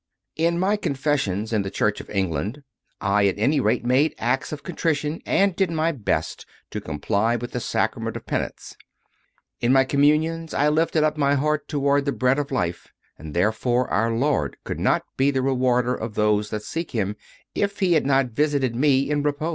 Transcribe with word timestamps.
In 0.35 0.57
my 0.57 0.77
Confessions 0.77 1.53
in 1.53 1.61
the 1.61 1.69
Church 1.69 2.01
of 2.01 2.09
England 2.09 2.63
I, 2.99 3.27
at 3.27 3.37
any 3.37 3.59
rate, 3.59 3.85
made 3.85 4.15
acts 4.17 4.51
of 4.51 4.63
contrition 4.63 5.21
and 5.27 5.55
did 5.55 5.69
my 5.69 5.91
best 5.91 6.43
to 6.71 6.81
comply 6.81 7.35
with 7.35 7.51
the 7.51 7.59
Sacrament 7.59 8.17
of 8.17 8.25
Penance; 8.25 8.75
in 9.59 9.71
my 9.71 9.83
Communions 9.83 10.55
I 10.55 10.69
lifted 10.69 11.03
up 11.03 11.17
my 11.17 11.35
heart 11.35 11.67
toward 11.67 12.05
the 12.05 12.11
Bread 12.11 12.39
of 12.39 12.49
Life; 12.49 12.87
and, 13.19 13.35
there 13.35 13.51
fore, 13.51 13.87
Our 13.89 14.11
Lord 14.11 14.57
could 14.63 14.79
not 14.79 15.03
be 15.17 15.29
the 15.29 15.43
Rewarder 15.43 15.93
of 15.93 16.15
those 16.15 16.49
that 16.49 16.63
seek 16.63 16.89
Him 16.93 17.15
if 17.53 17.77
He 17.79 17.93
had 17.93 18.03
not 18.07 18.31
visited 18.31 18.75
me 18.75 19.07
in 19.07 19.21
response. 19.21 19.39